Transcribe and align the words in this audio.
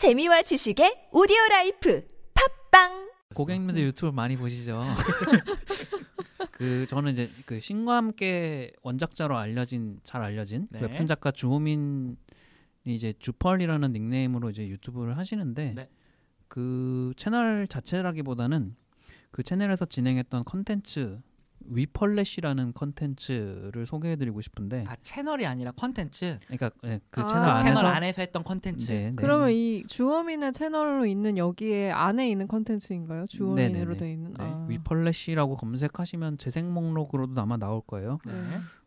재미와 0.00 0.40
지식의 0.40 1.10
오디오 1.12 1.36
라이프 1.50 2.02
팟빵 2.70 3.10
고객님들 3.34 3.82
유튜브 3.82 4.10
많이 4.14 4.34
보시죠. 4.34 4.82
그 6.52 6.86
저는 6.88 7.12
이제 7.12 7.28
그 7.44 7.60
신과 7.60 7.96
함께 7.96 8.72
원작자로 8.80 9.36
알려진 9.36 10.00
잘 10.02 10.22
알려진 10.22 10.68
네. 10.70 10.80
웹툰 10.80 11.06
작가 11.06 11.30
주호민이 11.30 12.16
이제 12.86 13.12
주펄이라는 13.18 13.92
닉네임으로 13.92 14.48
이제 14.48 14.66
유튜브를 14.68 15.18
하시는데 15.18 15.74
네. 15.76 15.90
그 16.48 17.12
채널 17.18 17.68
자체라기보다는 17.68 18.74
그 19.30 19.42
채널에서 19.42 19.84
진행했던 19.84 20.46
컨텐츠 20.46 21.20
위펄래쉬라는 21.70 22.72
컨텐츠를 22.74 23.86
소개해드리고 23.86 24.40
싶은데 24.40 24.84
아 24.88 24.96
채널이 25.02 25.46
아니라 25.46 25.70
컨텐츠. 25.72 26.38
그러니까 26.46 26.70
예, 26.84 27.00
그 27.10 27.20
아. 27.20 27.26
채널 27.26 27.44
그 27.44 27.50
안에서 27.50 27.74
채널 27.74 27.86
안에서 27.86 28.22
했던 28.22 28.44
컨텐츠. 28.44 28.86
네, 28.86 29.10
네. 29.10 29.12
그러면 29.16 29.50
이 29.50 29.84
주호민의 29.86 30.52
채널로 30.52 31.06
있는 31.06 31.38
여기에 31.38 31.90
안에 31.92 32.30
있는 32.30 32.48
컨텐츠인가요? 32.48 33.26
주호민으로 33.26 33.94
네네네. 33.94 33.96
돼 33.96 34.12
있는. 34.12 34.34
네, 34.34 34.44
아. 34.44 34.66
위펄렛이라고 34.68 35.56
검색하시면 35.56 36.38
재생 36.38 36.72
목록으로도 36.72 37.40
아마 37.40 37.56
나올 37.56 37.80
거예요. 37.86 38.18
네. 38.26 38.32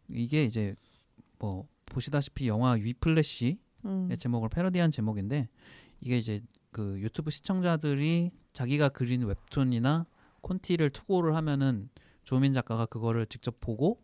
이게 0.10 0.44
이제 0.44 0.76
뭐 1.40 1.68
보시다시피 1.86 2.48
영화 2.48 2.72
위플래시의 2.72 3.58
음. 3.86 4.10
제목을 4.18 4.50
패러디한 4.50 4.92
제목인데 4.92 5.48
이게 6.02 6.18
이제 6.18 6.42
그 6.72 7.00
유튜브 7.00 7.32
시청자들이 7.32 8.32
자기가 8.52 8.90
그린 8.90 9.24
웹툰이나 9.24 10.06
콘티를 10.42 10.90
투고를 10.90 11.36
하면은 11.36 11.90
조민 12.24 12.54
작가가 12.54 12.86
그거를 12.86 13.26
직접 13.28 13.60
보고 13.60 14.00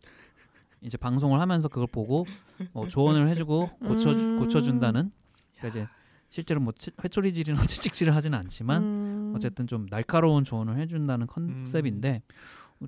이제 0.82 0.96
방송을 0.96 1.40
하면서 1.40 1.68
그걸 1.68 1.86
보고 1.86 2.24
뭐 2.72 2.88
조언을 2.88 3.28
해주고 3.28 3.70
고쳐 3.80 4.10
음. 4.12 4.38
고쳐준다는 4.38 5.10
그러니까 5.58 5.68
이제 5.68 5.88
실제로 6.30 6.60
뭐 6.60 6.72
치- 6.76 6.92
회초리질이나 7.02 7.60
채찍질을 7.66 8.14
하지는 8.14 8.38
않지만 8.38 8.82
음. 8.82 9.32
어쨌든 9.36 9.66
좀 9.66 9.86
날카로운 9.86 10.44
조언을 10.44 10.78
해준다는 10.78 11.26
컨셉인데 11.26 12.22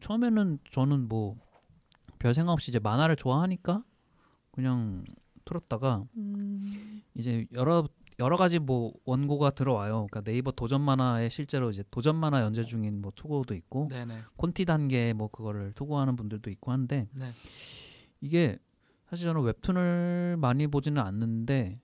처음에는 0.01 0.59
저는 0.71 1.09
뭐 1.09 1.37
별 2.19 2.35
생각 2.35 2.53
없이 2.53 2.71
이제 2.71 2.79
만화를 2.79 3.17
좋아하니까 3.17 3.83
그냥 4.53 5.03
틀었다가 5.45 6.05
음. 6.17 7.03
이제 7.17 7.47
여러 7.53 7.89
여러 8.19 8.37
가지 8.37 8.59
뭐 8.59 8.93
원고가 9.05 9.51
들어와요. 9.51 10.07
그러니까 10.11 10.21
네이버 10.21 10.53
도전 10.53 10.81
만화에 10.81 11.29
실제로 11.29 11.71
이제 11.71 11.83
도전 11.91 12.19
만화 12.19 12.43
연재 12.43 12.65
중인 12.65 13.01
뭐 13.01 13.13
투고도 13.15 13.55
있고 13.55 13.89
네네. 13.89 14.19
콘티 14.37 14.65
단계 14.65 15.13
뭐 15.13 15.29
그거를 15.29 15.73
투고하는 15.75 16.17
분들도 16.17 16.51
있고 16.51 16.73
한데 16.73 17.09
네. 17.15 17.33
이게 18.21 18.59
사실 19.09 19.27
저는 19.27 19.43
웹툰을 19.43 20.37
많이 20.39 20.67
보지는 20.67 21.03
않는데 21.03 21.81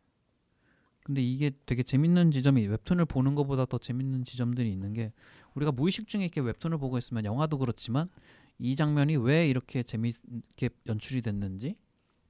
근데 1.05 1.23
이게 1.23 1.51
되게 1.65 1.83
재밌는 1.83 2.33
지점이 2.33 2.67
웹툰을 2.67 3.07
보는 3.07 3.35
것보다 3.35 3.65
더 3.65 3.79
재밌는 3.79 4.25
지점들이 4.25 4.71
있는 4.71 4.93
게 4.93 5.13
우리가 5.55 5.73
무의식 5.73 6.07
중에 6.07 6.25
이렇게 6.25 6.43
웹툰을 6.43 6.77
보고 6.77 6.99
있으면 6.99 7.25
영화도 7.25 7.57
그렇지만 7.59 8.11
이 8.59 8.77
장면이 8.77 9.17
왜 9.17 9.49
이렇게 9.49 9.83
재밌게 9.83 10.69
연출이 10.87 11.23
됐는지 11.23 11.77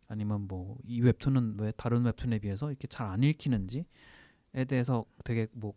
아니면 0.09 0.49
뭐 0.49 0.77
이 0.85 1.01
웹툰은 1.01 1.57
왜 1.61 1.73
다른 1.77 2.05
웹툰에 2.05 2.39
비해서 2.39 2.71
이렇게 2.71 2.89
잘 2.89 3.07
안 3.09 3.23
읽히는지에 3.23 3.85
대해서 4.69 5.05
되게 5.25 5.47
뭐 5.53 5.75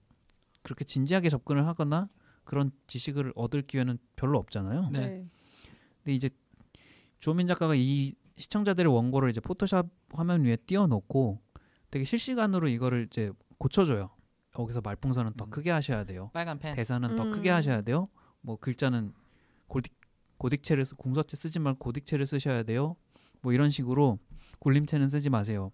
그렇게 0.63 0.83
진지하게 0.85 1.29
접근을 1.29 1.67
하거나 1.67 2.09
그런 2.43 2.71
지식을 2.87 3.33
얻을 3.35 3.61
기회는 3.63 3.97
별로 4.15 4.37
없잖아요. 4.39 4.89
네. 4.91 4.99
네. 4.99 5.27
근데 5.97 6.13
이제 6.13 6.29
조민 7.19 7.47
작가가 7.47 7.75
이 7.75 8.15
시청자들의 8.35 8.91
원고를 8.91 9.29
이제 9.29 9.39
포토샵 9.39 9.87
화면 10.11 10.43
위에 10.45 10.55
띄워놓고 10.55 11.39
되게 11.91 12.05
실시간으로 12.05 12.67
이거를 12.69 13.07
이제 13.09 13.31
고쳐줘요. 13.59 14.09
여기서 14.57 14.81
말풍선은 14.81 15.33
더 15.37 15.45
음. 15.45 15.49
크게 15.49 15.69
하셔야 15.71 16.03
돼요. 16.03 16.29
빨간 16.33 16.57
펜. 16.59 16.75
대사는 16.75 17.15
더 17.15 17.23
음. 17.23 17.31
크게 17.31 17.49
하셔야 17.49 17.81
돼요. 17.81 18.09
뭐 18.41 18.55
글자는 18.57 19.13
고딕 19.69 19.91
고딕체를 20.39 20.83
쓰, 20.85 20.95
궁서체 20.95 21.37
쓰지 21.37 21.59
말고 21.59 21.91
고딕체를 21.91 22.25
쓰셔야 22.25 22.63
돼요. 22.63 22.95
뭐 23.41 23.53
이런 23.53 23.69
식으로 23.69 24.17
굴림체는 24.61 25.09
쓰지 25.09 25.29
마세요. 25.29 25.71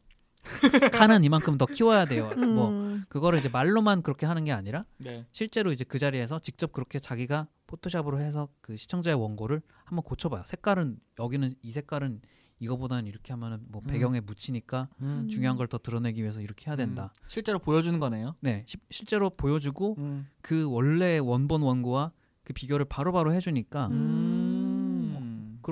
칸은 0.94 1.24
이만큼 1.26 1.58
더 1.58 1.66
키워야 1.66 2.06
돼요. 2.06 2.30
뭐 2.38 2.70
음. 2.70 3.04
그거를 3.10 3.38
이제 3.40 3.50
말로만 3.50 4.02
그렇게 4.02 4.26
하는 4.26 4.46
게 4.46 4.52
아니라 4.54 4.86
네. 4.98 5.26
실제로 5.32 5.72
이제 5.72 5.84
그 5.84 6.00
자리에서 6.00 6.40
직접 6.40 6.72
그렇게 6.72 7.00
자기가 7.00 7.48
포토샵으로 7.68 8.20
해서 8.22 8.48
그 8.62 8.78
시청자의 8.78 9.16
원고를 9.20 9.62
한번 9.84 10.04
고쳐봐요. 10.04 10.44
색깔은 10.46 11.00
여기는 11.20 11.54
이 11.62 11.72
색깔은 11.72 12.22
이거보다는 12.60 13.06
이렇게 13.08 13.34
하면은 13.34 13.60
뭐 13.68 13.82
음. 13.84 13.88
배경에 13.88 14.22
묻히니까 14.22 14.88
음. 15.02 15.28
중요한 15.30 15.58
걸 15.58 15.68
더 15.68 15.78
드러내기 15.78 16.22
위해서 16.22 16.40
이렇게 16.42 16.70
해야 16.70 16.78
된다. 16.78 17.12
실제로 17.28 17.60
보여주는 17.60 18.00
거네요. 18.00 18.36
네, 18.40 18.64
시- 18.68 18.78
실제로 18.90 19.30
보여주고 19.30 19.96
음. 20.00 20.28
그 20.42 20.64
원래 20.72 21.18
원본 21.18 21.62
원고와 21.62 22.14
그 22.44 22.54
비교를 22.54 22.86
바로바로 22.86 23.34
해주니까 23.34 23.88
음. 23.88 24.37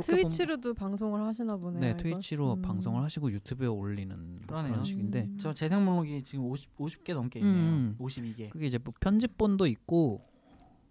트위치로도 0.02 0.74
방송을 0.74 1.22
하시나 1.22 1.58
보네요. 1.58 1.80
네 1.80 1.90
이걸. 1.92 2.04
트위치로 2.04 2.54
음. 2.56 2.62
방송을 2.62 3.04
하시고 3.04 3.32
유튜브에 3.32 3.68
올리는 3.68 4.16
뭐 4.18 4.36
그러네요. 4.48 4.72
그런 4.72 4.86
식인데 4.86 5.22
음. 5.24 5.38
저 5.40 5.54
재생 5.54 5.84
목록이 5.86 6.24
지금 6.24 6.46
50 6.46 6.76
50개 6.76 7.14
넘게 7.14 7.40
있네요. 7.40 7.54
음. 7.56 7.96
52개. 8.00 8.50
그게 8.50 8.68
이제 8.68 8.78
뭐 8.78 8.94
편집본도 9.00 9.68
있고 9.68 10.26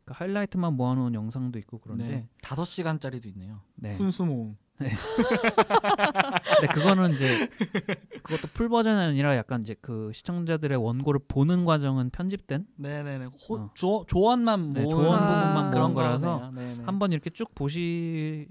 그 0.05 0.13
하이라이트만 0.17 0.75
모아놓은 0.75 1.15
영상도 1.15 1.59
있고 1.61 1.79
그런데 1.79 2.05
네. 2.07 2.29
5시간짜리도 2.43 3.27
있네요. 3.27 3.61
네. 3.77 3.95
훈수모음. 3.95 4.57
근데 4.77 6.67
그거는 6.75 7.13
이제 7.15 7.49
그것도 8.25 8.49
풀 8.55 8.69
버전이 8.69 9.01
아니라 9.01 9.37
약간 9.37 9.63
이제 9.63 9.77
그 9.81 10.11
시청자들의 10.13 10.77
원고를 10.77 11.21
보는 11.29 11.65
과정은 11.65 12.11
편집된 12.11 12.67
네네네. 12.77 13.27
호, 13.49 13.57
어. 13.57 13.71
조, 13.75 14.05
조언만 14.09 14.73
네, 14.73 14.83
모은 14.83 14.91
조언 14.91 15.17
아. 15.17 15.21
부분만 15.21 15.71
그런 15.71 15.85
모은 15.85 15.95
거라서. 15.95 16.51
네네. 16.53 16.83
한번 16.85 17.13
이렇게 17.13 17.31
쭉 17.31 17.55
보시는 17.55 18.49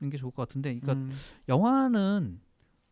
게 0.00 0.16
좋을 0.16 0.30
것 0.30 0.46
같은데, 0.48 0.78
그러니까 0.78 0.92
음. 0.94 1.12
영화는 1.48 2.40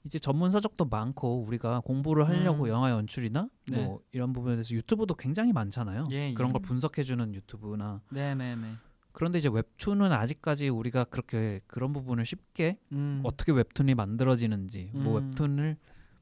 이제 0.05 0.19
전문 0.19 0.51
서적도 0.51 0.85
많고 0.85 1.41
우리가 1.43 1.81
공부를 1.81 2.29
하려고 2.29 2.65
음. 2.65 2.69
영화 2.69 2.91
연출이나 2.91 3.49
네. 3.69 3.85
뭐 3.85 4.01
이런 4.13 4.33
부분에 4.33 4.55
대해서 4.57 4.75
유튜브도 4.75 5.15
굉장히 5.15 5.53
많잖아요. 5.53 6.07
예, 6.13 6.29
예. 6.31 6.35
그런 6.35 6.53
걸 6.53 6.63
분석해주는 6.63 7.35
유튜브나 7.35 8.01
네네네. 8.11 8.75
그런데 9.13 9.39
이제 9.39 9.49
웹툰은 9.49 10.13
아직까지 10.13 10.69
우리가 10.69 11.05
그렇게 11.05 11.61
그런 11.67 11.93
부분을 11.93 12.25
쉽게 12.27 12.79
음. 12.93 13.21
어떻게 13.25 13.51
웹툰이 13.51 13.95
만들어지는지 13.95 14.91
뭐 14.95 15.19
음. 15.19 15.31
웹툰을 15.31 15.77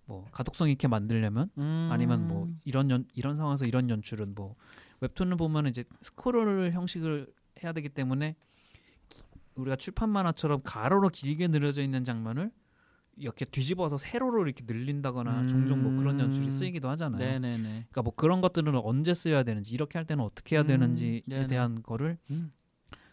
뭐 0.07 0.27
가독성 0.33 0.71
있게 0.71 0.87
만들려면 0.89 1.51
음. 1.59 1.89
아니면 1.91 2.27
뭐 2.29 2.49
이런 2.65 2.91
연, 2.91 3.05
이런 3.15 3.37
상황에서 3.37 3.67
이런 3.67 3.91
연출은 3.91 4.35
뭐 4.35 4.55
웹툰을 5.01 5.37
보면 5.37 5.67
이제 5.67 5.85
스크롤 6.01 6.71
형식을 6.73 7.27
해야 7.63 7.73
되기 7.73 7.89
때문에 7.91 8.37
기- 8.54 8.54
우리가 9.57 9.77
출판 9.77 10.11
만화처럼 10.11 10.63
가로로 10.65 11.09
길게 11.09 11.49
늘어져 11.49 11.83
있는 11.83 12.05
장면을 12.05 12.51
이렇게 13.17 13.45
뒤집어서 13.45 13.97
세로로 13.97 14.45
이렇게 14.45 14.65
늘린다거나 14.67 15.47
종종 15.47 15.83
뭐 15.83 15.97
그런 15.97 16.19
연출이 16.19 16.47
음. 16.47 16.51
쓰이기도 16.51 16.89
하잖아요. 16.91 17.19
네네네. 17.19 17.63
그러니까 17.63 18.03
뭐 18.03 18.13
그런 18.15 18.41
것들은 18.41 18.75
언제 18.77 19.15
써야 19.15 19.43
되는지 19.45 19.75
이렇게 19.75 19.99
할 19.99 20.07
때는 20.07 20.25
어떻게 20.25 20.57
해야 20.57 20.63
음, 20.63 20.67
되는지에 20.67 21.23
네네. 21.27 21.47
대한 21.47 21.83
거를 21.83 22.19
음. 22.31 22.53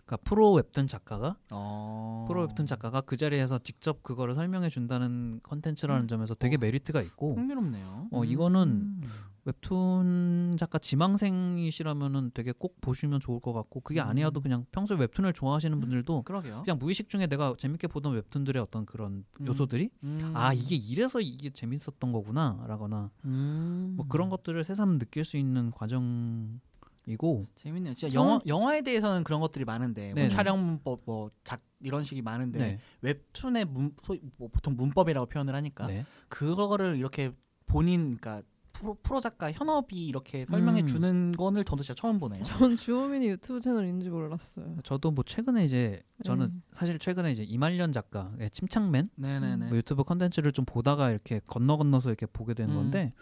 그러니까 0.06 0.18
프로 0.28 0.54
웹툰 0.54 0.88
작가가 0.88 1.38
어. 1.52 2.26
프로 2.28 2.42
웹툰 2.42 2.66
작가가 2.66 3.02
그 3.02 3.16
자리에서 3.16 3.60
직접 3.60 4.02
그거를 4.02 4.34
설명해 4.34 4.70
준다는 4.70 5.40
컨텐츠라는 5.44 6.08
점에서 6.08 6.34
되게 6.34 6.56
어. 6.56 6.60
메리트가 6.60 7.02
있고 7.04 7.36
흥미롭네요. 7.36 8.08
어, 8.12 8.26
이거는 8.26 8.68
음. 8.68 9.02
웹툰 9.46 10.56
작가 10.60 10.78
지망생이시라면은 10.78 12.32
되게 12.34 12.52
꼭 12.52 12.80
보시면 12.82 13.20
좋을 13.20 13.40
것 13.40 13.54
같고 13.54 13.80
그게 13.82 14.02
음. 14.02 14.08
아니어도 14.08 14.42
그냥 14.42 14.66
평소에 14.72 14.98
웹툰을 14.98 15.34
좋아하시는 15.34 15.80
분들도 15.80 16.24
그러게요. 16.24 16.62
그냥 16.64 16.78
무의식 16.78 17.10
중에 17.10 17.28
내가 17.28 17.56
재밌게 17.58 17.88
보던 17.88 18.14
웹툰들의 18.14 18.62
어떤 18.62 18.86
그런 18.86 19.26
음. 19.40 19.48
요소들이 19.48 19.90
음. 20.04 20.32
아 20.36 20.54
이게 20.54 20.76
이래서 20.76 21.20
이게 21.22 21.50
재밌었던 21.50 22.12
거구나라거나 22.12 23.10
음. 23.26 23.94
뭐 23.98 24.06
그런 24.08 24.30
것들을 24.30 24.64
새삼 24.64 25.00
느낄 25.00 25.26
수 25.26 25.38
있는 25.38 25.72
과정 25.72 26.60
이고 27.08 27.48
재밌네요. 27.56 27.96
진짜 27.96 28.14
영화 28.14 28.40
영화에 28.46 28.84
대해서는 28.84 29.24
그런 29.24 29.42
것들이 29.42 29.66
많은데 29.66 30.14
뭐. 30.14 30.30
촬영 30.30 30.64
문법 30.64 31.02
뭐 31.06 31.32
작 31.44 31.62
이런 31.84 32.04
식이 32.04 32.22
많은데 32.22 32.60
네, 32.60 32.80
웹툰의 33.02 33.66
문 33.66 33.96
소위 34.04 34.22
뭐 34.38 34.50
보통 34.52 34.76
문법이라고 34.76 35.26
표현을 35.26 35.56
하니까 35.56 35.88
네. 35.88 36.06
그거를 36.30 36.96
이렇게 36.96 37.32
본인 37.66 38.18
그러니까 38.20 38.44
프로, 38.82 38.98
프로 39.04 39.20
작가 39.22 39.52
현업이 39.52 39.96
이렇게 40.08 40.46
설명해 40.50 40.82
음. 40.82 40.88
주는 40.88 41.32
거는 41.34 41.64
저도 41.64 41.84
진짜 41.84 41.94
처음 42.00 42.20
보네요. 42.20 42.42
전 42.44 42.76
주호민이 42.76 43.28
유튜브 43.28 43.60
채널 43.60 43.86
있는지 43.86 44.10
몰랐어요. 44.10 44.78
저도 44.84 45.12
뭐 45.12 45.24
최근에 45.24 45.64
이제 45.64 46.02
저는 46.24 46.46
음. 46.48 46.64
사실 46.72 46.98
최근에 46.98 47.32
이제 47.32 47.44
이말년 47.44 47.92
작가 47.92 48.32
의 48.40 48.50
침착맨 48.50 49.10
네네네. 49.16 49.68
뭐 49.68 49.78
유튜브 49.78 50.04
컨텐츠를 50.04 50.52
좀 50.52 50.66
보다가 50.66 51.12
이렇게 51.12 51.42
건너 51.46 51.78
건너서 51.78 52.10
이렇게 52.10 52.26
보게 52.26 52.54
된 52.56 52.70
음. 52.72 52.76
건데 52.76 53.14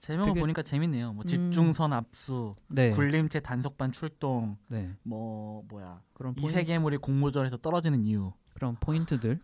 제목을 0.00 0.30
되게- 0.30 0.40
보니까 0.40 0.62
재밌네요. 0.62 1.12
뭐 1.12 1.24
음. 1.24 1.26
집중선 1.26 1.92
압수, 1.92 2.54
네, 2.68 2.92
굴림체 2.92 3.40
단속반 3.40 3.90
출동, 3.90 4.56
네 4.68 4.94
뭐 5.02 5.64
뭐야 5.68 6.00
그런 6.12 6.34
이 6.38 6.40
포인, 6.40 6.52
세계물이 6.54 6.98
공모전에서 6.98 7.56
떨어지는 7.56 8.04
이유. 8.04 8.32
그런 8.54 8.76
포인트들을 8.78 9.40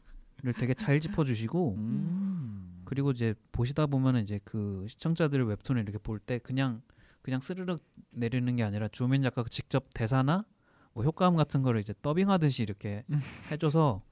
되게 0.59 0.75
잘 0.75 1.01
짚어주시고 1.01 1.75
음. 1.77 2.74
그리고 2.85 3.11
이제 3.13 3.35
보시다 3.53 3.87
보면 3.87 4.17
이제 4.19 4.41
그 4.45 4.85
시청자들의 4.89 5.47
웹툰을 5.49 5.83
이렇게 5.83 5.99
볼 5.99 6.19
때 6.19 6.39
그냥 6.39 6.83
그냥 7.23 7.41
스르륵 7.41 7.83
내리는 8.11 8.55
게 8.57 8.63
아니라 8.63 8.89
주민 8.89 9.23
작가가 9.23 9.49
직접 9.49 9.87
대사나 9.95 10.45
뭐 10.93 11.05
효과음 11.05 11.37
같은 11.37 11.63
거를 11.63 11.81
이제 11.81 11.95
더빙하듯이 12.03 12.63
이렇게 12.63 13.05
음. 13.11 13.21
해줘서 13.51 14.03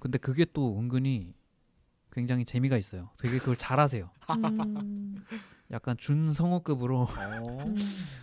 근데 0.00 0.18
그게 0.18 0.44
또 0.52 0.78
은근히 0.78 1.34
굉장히 2.12 2.44
재미가 2.44 2.76
있어요. 2.76 3.10
되게 3.18 3.38
그걸 3.38 3.56
잘하세요. 3.56 4.10
음. 4.30 5.24
약간 5.70 5.96
준성우급으로 5.96 7.02
어. 7.02 7.64
음. 7.64 7.76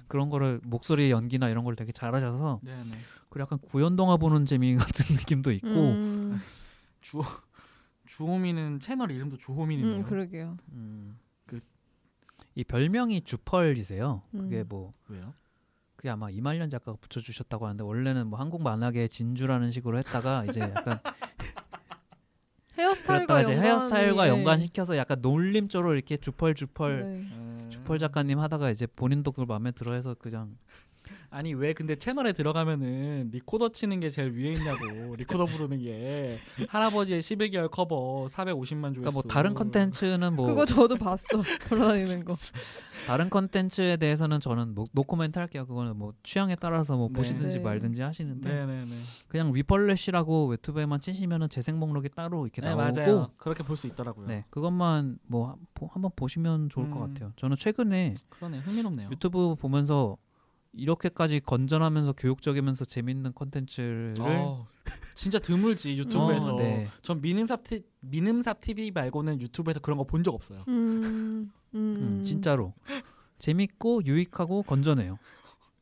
그런 0.09 0.29
거를 0.29 0.59
목소리 0.63 1.09
연기나 1.09 1.47
이런 1.49 1.63
걸 1.63 1.75
되게 1.77 1.93
잘하셔서 1.93 2.59
네네. 2.63 2.97
그리고 3.29 3.41
약간 3.43 3.59
구연 3.59 3.95
동화 3.95 4.17
보는 4.17 4.45
재미 4.45 4.75
같은 4.75 5.15
느낌도 5.15 5.51
있고 5.53 5.69
음. 5.69 6.39
주 6.99 7.21
주호민은 8.07 8.79
채널 8.79 9.11
이름도 9.11 9.37
주호민이네요. 9.37 9.97
음, 9.97 10.03
그러게요. 10.03 10.57
음, 10.71 11.17
그- 11.45 11.59
이 12.55 12.63
별명이 12.63 13.21
주펄이세요. 13.21 14.23
그게 14.31 14.61
음. 14.61 14.65
뭐 14.67 14.93
왜요? 15.09 15.33
그게 15.95 16.09
아마 16.09 16.29
이말년 16.29 16.69
작가가 16.69 16.97
붙여주셨다고 17.01 17.65
하는데 17.65 17.83
원래는 17.83 18.27
뭐 18.27 18.39
한국 18.39 18.61
만화계 18.63 19.07
진주라는 19.07 19.71
식으로 19.71 19.97
했다가 19.99 20.45
이제 20.45 20.61
약간 20.61 20.99
헤어스타일과 22.77 23.25
그랬다가 23.25 23.41
이제 23.41 23.55
헤어스타일과 23.59 24.23
네. 24.25 24.29
연관시켜서 24.29 24.95
약간 24.97 25.19
놀림 25.21 25.67
쪽으로 25.67 25.95
이렇게 25.95 26.17
주펄 26.17 26.53
주펄 26.53 27.01
네. 27.01 27.07
음. 27.35 27.67
주펄 27.71 27.97
작가님 27.97 28.39
하다가 28.39 28.69
이제 28.69 28.85
본인도 28.85 29.31
그걸 29.31 29.47
마음에 29.47 29.71
들어해서 29.71 30.13
그냥 30.13 30.55
아니 31.29 31.53
왜 31.53 31.73
근데 31.73 31.95
채널에 31.95 32.31
들어가면은 32.33 33.29
리코더 33.31 33.69
치는 33.69 33.99
게 33.99 34.09
제일 34.09 34.31
위에 34.31 34.53
있냐고 34.53 35.15
리코더 35.15 35.45
부르는 35.45 35.79
게 35.79 36.39
할아버지의 36.69 37.21
11개월 37.21 37.69
커버 37.69 38.27
450만 38.29 38.93
조회수 38.95 38.99
그러니까 38.99 39.11
뭐 39.11 39.21
다른 39.23 39.53
컨텐츠는 39.53 40.33
뭐 40.35 40.47
그거 40.47 40.65
저도 40.65 40.95
봤어. 40.95 41.25
돌아다니는 41.69 42.25
거. 42.25 42.35
다른 43.05 43.29
컨텐츠에 43.29 43.97
대해서는 43.97 44.39
저는 44.39 44.73
뭐 44.73 44.85
노코멘트 44.93 45.37
할게요. 45.39 45.65
그거는 45.65 45.95
뭐 45.97 46.13
취향에 46.23 46.55
따라서 46.55 46.95
뭐 46.95 47.07
네. 47.09 47.13
보시든지 47.13 47.57
네. 47.57 47.63
말든지 47.63 48.01
하시는데 48.01 48.49
네네네 48.49 49.01
그냥 49.27 49.53
위펄래쉬라고 49.53 50.47
유튜브에만 50.47 50.99
치시면은 50.99 51.49
재생 51.49 51.77
목록이 51.79 52.09
따로 52.15 52.45
이렇게 52.45 52.61
네 52.61 52.73
나오고 52.73 52.81
맞아요 52.99 53.29
그렇게 53.37 53.63
볼 53.63 53.77
수 53.77 53.85
있더라고요 53.87 54.25
네 54.27 54.43
그것만 54.49 55.19
뭐 55.27 55.49
한- 55.49 55.57
한번 55.91 56.11
보시면 56.15 56.69
좋을 56.69 56.89
것 56.89 56.99
음. 57.03 57.13
같아요. 57.13 57.31
저는 57.35 57.55
최근에 57.57 58.15
그러네 58.29 58.57
흥미롭네요 58.59 59.09
유튜브 59.11 59.55
보면서 59.55 60.17
이렇게까지 60.77 61.39
건전하면서 61.41 62.13
교육적이면서 62.13 62.85
재밌는 62.85 63.33
컨텐츠를 63.33 64.15
어, 64.19 64.67
진짜 65.15 65.39
드물지 65.39 65.97
유튜브에서 65.97 66.55
어, 66.55 66.59
네. 66.59 66.87
전 67.01 67.19
미능삽 67.21 67.63
티, 67.63 67.83
미능삽 68.01 68.59
TV 68.61 68.91
말고는 68.91 69.41
유튜브에서 69.41 69.79
그런 69.79 69.97
거 69.97 70.03
본 70.05 70.23
적 70.23 70.33
없어요 70.33 70.63
음. 70.67 71.51
음. 71.73 71.95
음, 72.19 72.23
진짜로 72.23 72.73
재밌고 73.39 74.05
유익하고 74.05 74.63
건전해요. 74.63 75.17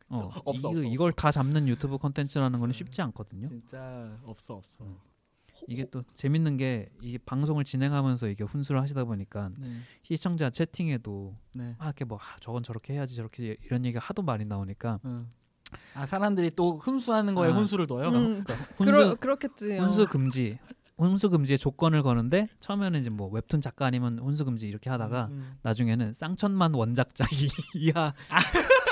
어, 0.09 0.17
없어, 0.17 0.41
없어, 0.45 0.67
이, 0.71 0.75
없어. 0.77 0.83
이걸 0.89 1.11
다 1.13 1.31
잡는 1.31 1.67
유튜브 1.67 1.97
컨텐츠라는 1.97 2.59
건. 2.59 2.71
쉽지 2.71 3.01
않거든요. 3.03 3.47
진짜 3.49 4.17
없어 4.25 4.55
없어 4.55 4.83
음. 4.83 4.97
이게 5.67 5.85
또 5.89 6.03
재밌는 6.13 6.57
게 6.57 6.89
이게 7.01 7.17
방송을 7.17 7.63
진행하면서 7.63 8.27
이게 8.29 8.43
훈수를 8.43 8.81
하시다 8.81 9.03
보니까 9.05 9.51
네, 9.57 9.69
시청자 10.03 10.49
채팅에도 10.49 11.35
네. 11.53 11.75
아, 11.79 11.85
이렇게 11.85 12.05
뭐 12.05 12.17
아, 12.17 12.37
저건 12.39 12.63
저렇게 12.63 12.93
해야지 12.93 13.15
저렇게 13.15 13.57
이런 13.65 13.85
얘기가 13.85 13.99
하도 14.03 14.21
많이 14.21 14.45
나오니까 14.45 14.99
응. 15.05 15.27
아 15.93 16.05
사람들이 16.05 16.51
또 16.55 16.77
훈수하는 16.77 17.35
거에 17.35 17.51
아. 17.51 17.53
훈수를 17.55 17.87
둬요 17.87 18.09
음. 18.09 18.43
훈수 18.77 18.91
그러, 18.91 19.15
그렇겠지. 19.15 19.77
어. 19.79 19.83
훈수 19.83 20.07
금지 20.07 20.59
훈수 20.97 21.29
금지의 21.29 21.57
조건을 21.57 22.03
거는데 22.03 22.47
처음에는 22.61 22.99
이제 22.99 23.09
뭐 23.09 23.27
웹툰 23.27 23.59
작가 23.61 23.85
아니면 23.85 24.19
훈수 24.19 24.45
금지 24.45 24.67
이렇게 24.67 24.89
하다가 24.89 25.27
음. 25.31 25.57
나중에는 25.61 26.13
쌍천만 26.13 26.73
원작자 26.73 27.25
이하 27.75 28.13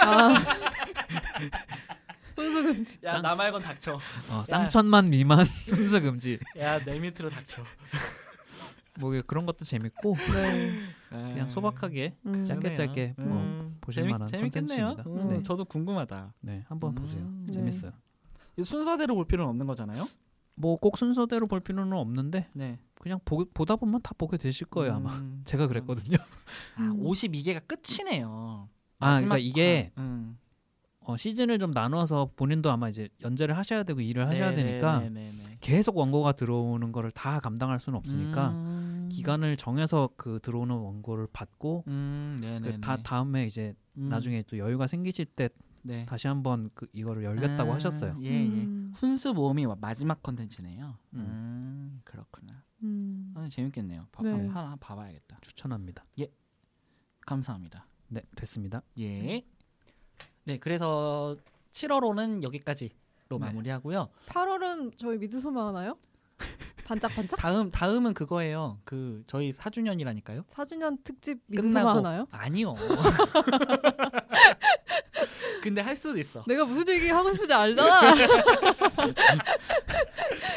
아. 0.06 0.34
훈수 2.36 2.64
금지. 2.64 2.98
야, 3.04 3.22
나 3.22 3.36
말곤 3.36 3.62
닥쳐. 3.62 3.96
어, 3.96 4.44
쌍천만 4.46 5.10
미만 5.10 5.46
훈수 5.70 6.02
금지 6.02 6.40
야, 6.60 6.84
내 6.84 7.00
밑으로 7.00 7.30
닥쳐. 7.30 7.64
뭐 9.00 9.12
그런 9.26 9.46
것도 9.48 9.66
재밌고 9.66 10.16
네. 10.34 10.72
그냥 11.10 11.50
소박하게 11.50 12.16
음. 12.28 12.46
짧게 12.46 12.62
그러네요. 12.74 12.76
짧게 12.76 13.14
뭐 13.18 13.38
음, 13.42 13.78
보실 13.82 14.04
재밌- 14.04 14.12
만한 14.12 14.28
재밌겠네요. 14.28 14.96
음, 15.08 15.30
네. 15.30 15.42
저도 15.42 15.66
궁금하다. 15.66 16.34
네, 16.42 16.64
한번 16.68 16.92
음. 16.92 16.96
보세요. 16.96 17.28
네. 17.48 17.54
재밌어요. 17.54 17.92
이 18.58 18.64
순서대로 18.64 19.16
볼 19.16 19.26
필요는 19.26 19.50
없는 19.50 19.66
거잖아요. 19.66 20.08
뭐 20.56 20.78
꼭 20.78 21.00
순서대로 21.00 21.48
볼 21.48 21.60
필요는 21.60 21.98
없는데 21.98 22.48
네. 22.54 22.78
그냥 23.00 23.20
보, 23.26 23.44
보다 23.52 23.76
보면 23.76 24.02
다 24.04 24.12
보게 24.16 24.38
되실 24.38 24.68
거예요 24.68 24.94
아마. 24.96 25.12
음. 25.16 25.42
제가 25.46 25.66
그랬거든요. 25.68 26.18
아, 26.76 26.82
음. 26.82 27.04
52개가 27.04 27.62
끝이네요. 27.68 28.70
아, 29.00 29.14
마지막 29.14 29.36
그러니까 29.36 29.38
이게 29.40 29.92
판. 29.96 30.38
음. 31.06 31.12
어, 31.12 31.18
시즌을 31.18 31.60
좀 31.60 31.72
나눠서 31.72 32.32
본인도 32.36 32.72
아마 32.72 32.90
이제 32.90 33.10
연재를 33.22 33.58
하셔야 33.58 33.84
되고 33.84 34.02
일을 34.02 34.28
하셔야 34.28 34.52
네, 34.52 34.64
되니까 34.64 35.00
네, 35.00 35.10
네, 35.10 35.32
네. 35.38 35.58
계속 35.60 35.98
원고가 35.98 36.34
들어오는 36.34 36.92
거를 36.92 37.12
다 37.12 37.40
감당할 37.40 37.80
수는 37.80 37.98
없으니까 37.98 38.50
음. 38.50 39.10
기간을 39.12 39.58
정해서 39.58 40.10
그 40.18 40.40
들어오는 40.42 40.76
원고를 40.76 41.28
받고 41.32 41.84
음, 41.88 42.36
그다 42.40 42.98
네. 42.98 43.04
다음에 43.04 43.46
이제 43.46 43.76
음, 43.98 44.10
나중에 44.10 44.44
또 44.44 44.58
여유가 44.58 44.88
생기실 44.88 45.26
때 45.26 45.50
네. 45.84 46.06
다시 46.06 46.28
한번 46.28 46.70
그 46.74 46.88
이거를 46.94 47.24
열겠다고 47.24 47.72
아, 47.72 47.76
하셨어요. 47.76 48.16
예, 48.22 48.30
예. 48.30 48.46
음. 48.46 48.94
훈수 48.96 49.34
모험이 49.34 49.66
마지막 49.80 50.24
컨텐츠네요. 50.24 50.96
음. 51.14 51.20
음, 51.20 52.02
그렇구나. 52.06 52.64
음. 52.84 53.34
아, 53.36 53.48
재밌겠네요. 53.50 54.08
봐, 54.12 54.24
네. 54.24 54.32
하나, 54.48 54.78
봐봐야겠다. 54.80 55.40
추천합니다. 55.42 56.06
감사합니다. 57.26 57.86
네, 58.10 58.22
됐습니다. 58.36 58.82
예. 59.00 59.44
네, 60.46 60.58
그래서 60.58 61.38
7월호는 61.72 62.44
여기까지로 62.44 62.94
네. 63.32 63.38
마무리하고요. 63.38 64.10
8월은 64.28 64.98
저희 64.98 65.18
미드소마 65.18 65.68
하나요? 65.68 65.98
반짝반짝? 66.86 67.40
다음 67.42 67.72
다음은 67.72 68.14
그거예요. 68.14 68.80
그 68.84 69.24
저희 69.28 69.52
4주년이라니까요. 69.54 70.46
4주년 70.50 70.98
특집 71.04 71.40
미드소마 71.48 71.96
하나요? 71.96 72.28
아니요. 72.32 72.76
근데 75.64 75.80
할 75.80 75.96
수도 75.96 76.20
있어. 76.20 76.44
내가 76.46 76.66
무슨 76.66 76.86
얘기 76.90 77.08
하고 77.10 77.32
싶은지 77.32 77.54
알잖아. 77.54 78.16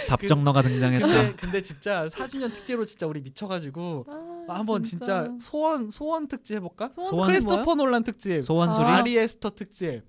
답정너가 0.09 0.63
등장했다. 0.63 1.07
근데 1.07 1.33
근데 1.35 1.63
진짜 1.63 2.09
4주년 2.09 2.53
특집으로 2.53 2.85
진짜 2.85 3.07
우리 3.07 3.21
미쳐가지고 3.21 4.07
아, 4.09 4.26
한번 4.55 4.83
진짜, 4.83 5.29
소원 5.41 5.91
소원 5.91 6.29
특집 6.29 6.57
해볼까? 6.57 6.91
소원 6.95 7.11
소원? 7.11 7.29
크리스토퍼 7.29 7.75
놀란 7.75 8.03
특집, 8.05 8.43
소원술이 8.43 8.87
아. 8.87 8.97
아리 8.99 9.17
에스터 9.17 9.51
특집, 9.51 10.03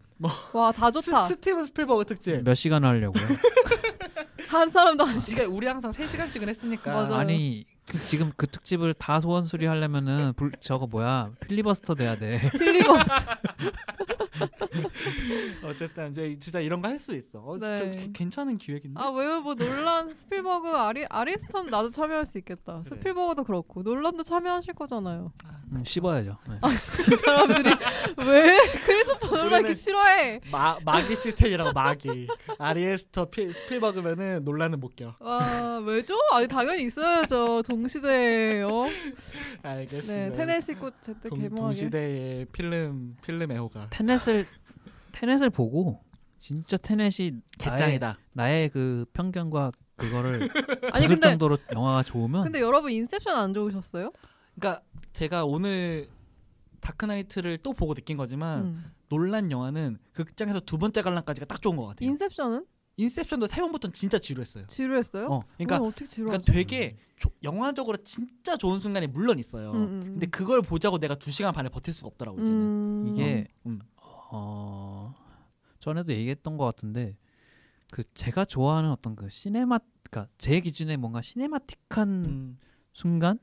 와, 0.53 0.71
다 0.71 0.89
좋다. 0.91 1.25
스, 1.25 1.33
스티븐 1.35 1.65
스필버그 1.65 2.05
특집. 2.05 2.43
몇 2.43 2.53
시간 2.55 2.83
하려고요? 2.83 3.23
한 4.49 4.69
사람도 4.71 5.03
한 5.03 5.19
시간. 5.19 5.37
그러니까 5.39 5.57
우리 5.57 5.67
항상 5.67 5.91
3 5.91 6.07
시간씩은 6.07 6.47
했으니까. 6.49 6.91
맞아요. 6.93 7.13
아니 7.15 7.65
그- 7.89 7.99
지금 8.07 8.31
그 8.37 8.47
특집을 8.47 8.93
다 8.93 9.19
소원술이 9.19 9.65
하려면은 9.65 10.33
불, 10.35 10.51
저거 10.59 10.87
뭐야 10.87 11.31
필리버스터 11.41 11.95
돼야 11.95 12.17
돼. 12.17 12.39
필리버스. 12.51 13.05
어쨌든 15.63 16.11
이제 16.11 16.37
진짜 16.39 16.59
이런 16.59 16.81
거 16.81 16.87
할 16.87 16.97
수 16.97 17.13
있어. 17.15 17.39
어, 17.39 17.57
네. 17.59 17.95
그- 18.07 18.11
괜찮은 18.13 18.57
기획인데. 18.57 18.99
아, 18.99 19.09
왜요? 19.09 19.41
뭐 19.41 19.53
논란 19.55 20.09
스필버그 20.15 20.69
아리 20.69 21.05
아리스턴 21.09 21.69
나도 21.69 21.91
참여할 21.91 22.25
수 22.25 22.37
있겠다. 22.37 22.81
그래. 22.85 22.95
스필버그도 22.97 23.43
그렇고 23.43 23.83
논란도 23.83 24.23
참여하실 24.23 24.73
거잖아요. 24.73 25.31
음, 25.73 25.83
씹어야죠. 25.83 26.37
네. 26.49 26.55
아씨, 26.61 27.13
이 27.13 27.15
사람들이 27.17 27.69
왜 28.25 28.57
크리스토퍼 28.85 29.27
논란 29.35 29.59
이렇게 29.59 29.73
싫어해? 29.73 30.39
마 30.49 30.77
마기 30.85 31.15
시스템이라고 31.15 31.73
마기. 31.73 32.27
아리에스터 32.57 33.25
피, 33.29 33.51
스필버그면은 33.53 34.43
논란은 34.45 34.79
못 34.79 34.95
껴. 34.95 35.15
와, 35.19 35.77
왜죠? 35.85 36.15
아니 36.31 36.47
당연히 36.47 36.83
있어야죠. 36.85 37.61
동시대에 37.63 38.61
어? 38.63 38.85
알겠습니다. 39.61 40.29
네, 40.29 40.31
테네시 40.37 40.75
꽃 40.75 40.93
제때 41.01 41.27
동, 41.29 41.37
개봉하게. 41.37 41.61
동시대의 41.61 42.45
필름 42.51 43.17
필름 43.21 43.51
애호가 43.51 43.87
테 43.89 44.03
넷을 44.27 44.45
테넷을 45.13 45.49
보고 45.49 46.01
진짜 46.39 46.77
테넷이 46.77 47.41
나의, 47.65 47.99
나의 48.33 48.69
그 48.69 49.05
편견과 49.13 49.71
그거를 49.95 50.49
아니 50.93 51.07
근데 51.07 51.29
정도로 51.29 51.57
영화가 51.73 52.03
좋으면 52.03 52.43
근데 52.43 52.59
여러분 52.61 52.91
인셉션 52.91 53.35
안 53.35 53.53
좋으셨어요? 53.53 54.11
그러니까 54.55 54.83
제가 55.13 55.45
오늘 55.45 56.07
다크나이트를 56.81 57.57
또 57.63 57.73
보고 57.73 57.93
느낀 57.95 58.17
거지만 58.17 58.59
음. 58.65 58.91
논란 59.09 59.49
영화는 59.49 59.97
극장에서 60.13 60.59
두 60.59 60.77
번째 60.77 61.01
관람까지가 61.01 61.45
딱 61.47 61.61
좋은 61.61 61.75
것 61.77 61.87
같아요. 61.87 62.09
인셉션은 62.09 62.65
인셉션도 62.97 63.47
세 63.47 63.61
번부터는 63.61 63.93
진짜 63.93 64.17
지루했어요. 64.17 64.67
지루했어요? 64.67 65.27
어, 65.27 65.41
그러니까 65.57 65.77
어떻게? 65.77 66.23
그러니까 66.23 66.51
되게 66.51 66.97
조- 67.15 67.31
영화적으로 67.43 67.97
진짜 67.97 68.57
좋은 68.57 68.79
순간이 68.79 69.07
물론 69.07 69.39
있어요. 69.39 69.71
음, 69.71 69.75
음, 69.75 69.81
음. 69.81 70.01
근데 70.01 70.25
그걸 70.27 70.61
보자고 70.61 70.97
내가 70.97 71.15
두 71.15 71.31
시간 71.31 71.53
반을 71.53 71.69
버틸 71.69 71.93
수가 71.93 72.07
없더라고 72.07 72.39
이제는. 72.39 72.59
음. 72.59 73.07
이게 73.11 73.47
음. 73.65 73.79
어 74.29 75.13
전에도 75.79 76.13
얘기했던 76.13 76.57
것 76.57 76.65
같은데 76.65 77.15
그 77.91 78.03
제가 78.13 78.45
좋아하는 78.45 78.91
어떤 78.91 79.15
그 79.15 79.29
시네마 79.29 79.79
그러니까 80.09 80.31
제 80.37 80.59
기준에 80.59 80.97
뭔가 80.97 81.21
시네마틱한 81.21 82.09
음. 82.25 82.59
순간이 82.93 83.39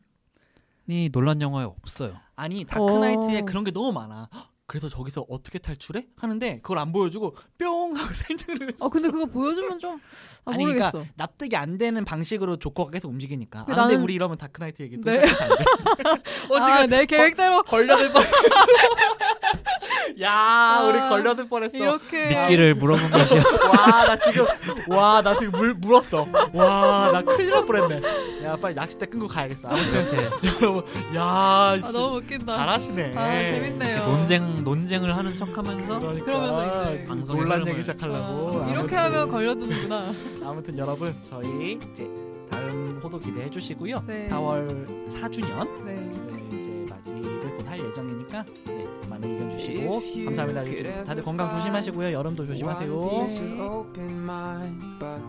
논란 1.12 1.40
영화에 1.40 1.64
없어요. 1.64 2.16
아니 2.36 2.64
다크나이트에 2.64 3.40
어. 3.40 3.44
그런 3.44 3.64
게 3.64 3.70
너무 3.70 3.92
많아. 3.92 4.28
헉, 4.32 4.50
그래서 4.66 4.88
저기서 4.88 5.26
어떻게 5.28 5.58
탈출해? 5.58 6.08
하는데 6.16 6.60
그걸 6.60 6.78
안 6.78 6.92
보여주고 6.92 7.36
뿅 7.58 7.83
하고 7.96 8.12
생존을 8.14 8.68
했어. 8.72 8.84
어 8.84 8.88
근데 8.88 9.10
그거 9.10 9.26
보여주면 9.26 9.78
좀 9.78 10.00
아, 10.46 10.52
아니, 10.52 10.64
모르겠어. 10.64 10.90
그러니까 10.90 11.12
납득이 11.16 11.56
안 11.56 11.78
되는 11.78 12.04
방식으로 12.04 12.56
조커가 12.56 12.90
계속 12.90 13.08
움직이니까. 13.10 13.60
아, 13.60 13.64
근데 13.64 13.80
근데 13.80 13.96
나는- 13.96 14.02
우리 14.02 14.14
이러면 14.14 14.36
다크나이트 14.38 14.82
얘기 14.82 15.00
또 15.00 15.10
네. 15.10 15.18
어, 15.22 15.22
지금 15.24 15.32
아, 16.62 16.86
내 16.86 17.06
계획대로 17.06 17.62
걸려들 17.62 18.12
뻔. 18.12 18.22
야, 20.20 20.80
우리 20.88 20.98
아, 20.98 21.08
걸려들 21.08 21.48
뻔했어. 21.48 21.76
이렇게 21.76 22.26
미끼를 22.28 22.74
물어본 22.74 23.10
것이야. 23.10 23.42
와, 23.70 24.04
나 24.06 24.18
지금 24.18 24.46
와, 24.88 25.22
나 25.22 25.36
지금 25.36 25.52
물 25.52 25.74
물었어. 25.74 26.26
와, 26.52 27.10
나 27.12 27.22
큰일 27.22 27.50
날 27.50 27.66
뻔했네. 27.66 28.44
야, 28.44 28.56
빨리 28.56 28.74
낚싯대 28.74 29.06
끊고 29.06 29.26
가야겠어. 29.26 29.68
아무튼 29.68 30.30
여러분, 30.60 30.84
야, 31.16 31.22
아, 31.22 31.80
씨, 31.84 31.92
너무 31.92 32.18
웃긴다. 32.18 32.56
잘하시네. 32.56 33.12
아 33.16 33.38
재밌네요. 33.38 34.04
논쟁 34.06 34.62
논쟁을 34.64 35.16
하는 35.16 35.34
척하면서 35.34 35.98
그러니까 35.98 36.24
그러면서 36.24 36.92
이제 36.94 37.04
방송의 37.04 37.42
논란 37.42 37.68
얘기 37.68 37.82
시작하려고. 37.84 38.62
아, 38.62 38.68
이렇게 38.70 38.96
아무튼- 38.96 38.98
하면 38.98 39.28
걸려드는구나. 39.28 40.12
아무튼 40.44 40.78
여러분 40.78 41.14
저희 41.22 41.74
이제 41.92 42.08
다음 42.50 43.00
호도 43.02 43.18
기대해 43.20 43.50
주시고요. 43.50 44.02
네. 44.06 44.28
4월 44.30 45.08
4주년 45.08 45.84
네. 45.84 45.96
네, 45.96 46.58
이제 46.60 46.86
맞이를 46.90 47.40
곧 47.56 47.64
할 47.68 47.78
예정이니까 47.78 48.44
네, 48.66 48.86
많은 49.08 49.28
의견 49.30 49.50
주시고 49.50 50.02
감사합니다. 50.26 51.04
다들 51.04 51.22
건강 51.22 51.50
조심하시고요. 51.56 52.12
여름도 52.12 52.46
조심하세요. 52.46 52.92
open 52.94 54.10
mind, 54.22 54.84
but 54.98 55.20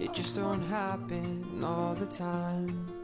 it 0.00 0.12
just 0.14 0.40
don't 0.40 0.62
happen 0.70 1.44
all 1.62 1.94
the 1.94 2.08
time. 2.08 2.99